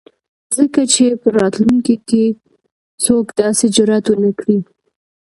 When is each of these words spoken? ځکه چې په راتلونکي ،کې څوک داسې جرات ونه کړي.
ځکه 0.55 0.81
چې 0.93 1.05
په 1.21 1.27
راتلونکي 1.39 1.95
،کې 2.07 2.23
څوک 3.03 3.25
داسې 3.41 3.63
جرات 3.75 4.05
ونه 4.09 4.31
کړي. 4.39 4.57